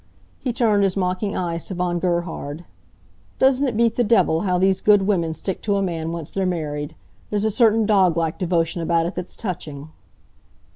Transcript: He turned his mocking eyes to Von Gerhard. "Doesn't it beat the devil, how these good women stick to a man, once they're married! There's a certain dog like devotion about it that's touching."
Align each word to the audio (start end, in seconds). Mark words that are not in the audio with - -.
He 0.39 0.51
turned 0.51 0.81
his 0.81 0.97
mocking 0.97 1.37
eyes 1.37 1.65
to 1.65 1.75
Von 1.75 1.99
Gerhard. 1.99 2.65
"Doesn't 3.37 3.67
it 3.67 3.77
beat 3.77 3.97
the 3.97 4.03
devil, 4.03 4.41
how 4.41 4.57
these 4.57 4.81
good 4.81 5.03
women 5.03 5.35
stick 5.35 5.61
to 5.61 5.75
a 5.75 5.83
man, 5.83 6.11
once 6.11 6.31
they're 6.31 6.43
married! 6.47 6.95
There's 7.29 7.45
a 7.45 7.51
certain 7.51 7.85
dog 7.85 8.17
like 8.17 8.39
devotion 8.39 8.81
about 8.81 9.05
it 9.05 9.13
that's 9.13 9.35
touching." 9.35 9.89